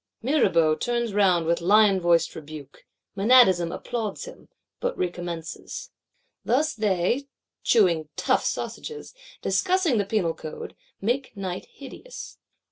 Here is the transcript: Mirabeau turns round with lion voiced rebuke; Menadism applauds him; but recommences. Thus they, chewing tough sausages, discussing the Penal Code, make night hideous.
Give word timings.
Mirabeau 0.23 0.73
turns 0.75 1.13
round 1.13 1.45
with 1.45 1.61
lion 1.61 1.99
voiced 1.99 2.33
rebuke; 2.35 2.87
Menadism 3.15 3.71
applauds 3.71 4.25
him; 4.25 4.49
but 4.79 4.97
recommences. 4.97 5.91
Thus 6.43 6.73
they, 6.73 7.27
chewing 7.61 8.09
tough 8.15 8.43
sausages, 8.43 9.13
discussing 9.43 9.99
the 9.99 10.05
Penal 10.05 10.33
Code, 10.33 10.75
make 11.01 11.37
night 11.37 11.67
hideous. 11.67 12.39